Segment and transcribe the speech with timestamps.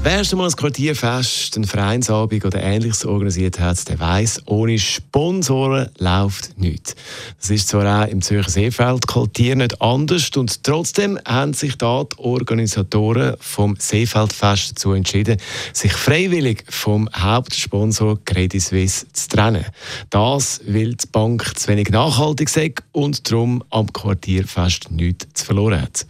[0.00, 5.88] Wer schon mal ein Quartierfest, ein Vereinsabend oder Ähnliches organisiert hat, der weiß, ohne Sponsoren
[5.98, 6.94] läuft nichts.
[7.40, 12.16] Das ist zwar auch im Zürcher Seefeld-Quartier nicht anders und trotzdem haben sich da die
[12.18, 15.36] Organisatoren vom Seefeldfest dazu entschieden,
[15.72, 19.64] sich freiwillig vom Hauptsponsor Credit Suisse zu trennen.
[20.10, 25.82] Das, weil die Bank zu wenig nachhaltig ist und darum am Quartierfest nichts zu verloren
[25.82, 26.06] hat.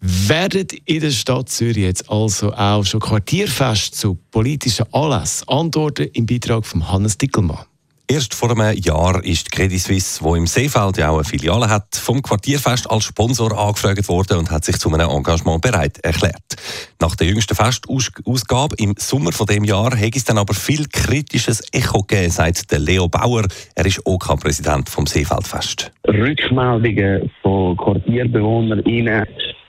[0.00, 5.48] Werden in der Stadt Zürich jetzt also auch schon Quartierfest zu politischen Anlässen?
[5.48, 7.64] Antworten im Beitrag von Hannes Dickelmann.
[8.06, 11.70] Erst vor einem Jahr ist die Credit Suisse, wo im Seefeld ja auch eine Filiale
[11.70, 16.44] hat, vom Quartierfest als Sponsor angefragt worden und hat sich zu einem Engagement bereit erklärt.
[17.00, 21.62] Nach der jüngsten Festausgabe im Sommer von dem Jahr hat es dann aber viel kritisches
[21.72, 23.46] Echo gegeben, sagt der Leo Bauer.
[23.74, 25.90] Er ist OK-Präsident vom Seefeldfest.
[26.06, 29.26] Rückmeldungen von QuartierbewohnerInnen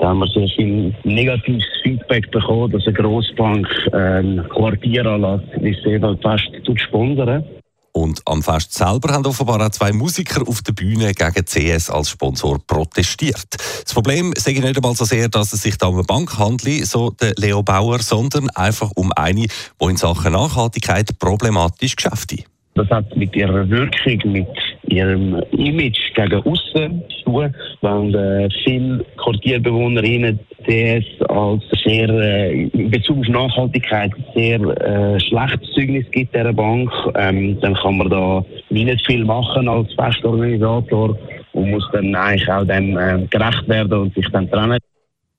[0.00, 6.50] da haben wir sehr viel negatives Feedback bekommen, dass eine Grossbank ein Quartieranlass wie Seewaldfest
[6.76, 7.44] sponsern.
[7.92, 12.10] Und am Fest selber haben offenbar auch zwei Musiker auf der Bühne gegen CS als
[12.10, 13.48] Sponsor protestiert.
[13.84, 16.38] Das Problem sehe ich nicht einmal so sehr, dass es sich da um eine Bank
[16.38, 22.44] handelt, so der Leo Bauer, sondern einfach um eine, die in Sachen Nachhaltigkeit problematisch geschäftet.
[22.74, 24.48] Das hat mit ihrer Wirkung, mit
[24.92, 33.18] ihrem Image gegen außen tun, wenn äh, viele Quartierbewohnerinnen DS als sehr, äh, in Bezug
[33.18, 39.06] auf Nachhaltigkeit, sehr äh, schlechtes Zeugnis gibt dieser Bank, ähm, dann kann man da nicht
[39.06, 41.16] viel machen als Festorganisator
[41.52, 44.78] und muss dann eigentlich auch dem äh, gerecht werden und sich dann trennen.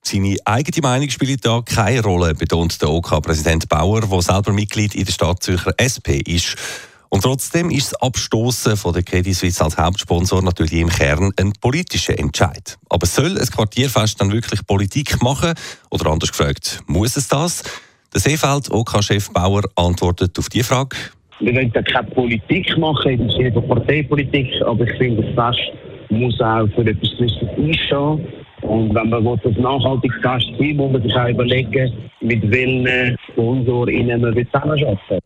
[0.04, 5.06] Seine eigene Meinung spielt da keine Rolle, betont der OK-Präsident Bauer, der selber Mitglied in
[5.06, 6.58] der Stadt Zürcher SP ist.
[7.14, 11.52] Und trotzdem ist das Abstoßen von der Credit Suisse als Hauptsponsor natürlich im Kern ein
[11.60, 12.78] politischer Entscheid.
[12.90, 15.54] Aber soll ein Quartierfest dann wirklich Politik machen?
[15.90, 17.64] Oder anders gefragt, muss es das?
[18.14, 20.96] Der Seefeld OK-Chef Bauer antwortet auf diese Frage.
[21.42, 25.72] Wir wollen ja keine Politik machen, im Sinne von Parteipolitik, aber ich finde, das Fest
[26.10, 28.26] muss auch für etwas Gewisses einstehen.
[28.62, 31.92] Und wenn man ein nachhaltiges Fest sein muss man sich auch überlegen,
[32.22, 35.20] mit welchen SponsorInnen man zusammenarbeiten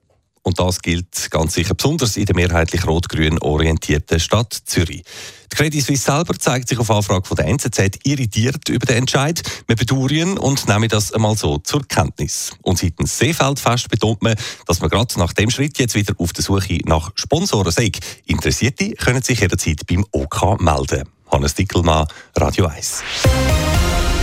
[0.45, 5.03] und das gilt ganz sicher besonders in der mehrheitlich rot-grün orientierten Stadt Zürich.
[5.51, 9.41] Die Credit Suisse selber zeigt sich auf Anfrage von der NZZ irritiert über den Entscheid.
[9.67, 12.51] Wir bedauern und nehmen das einmal so zur Kenntnis.
[12.61, 14.35] Und seitens Seefeldfest betont man,
[14.67, 17.91] dass man gerade nach dem Schritt jetzt wieder auf der Suche nach Sponsoren sei.
[18.25, 21.09] Interessierte können sich jederzeit beim OK melden.
[21.31, 23.01] Hannes Dickelmann, Radio 1.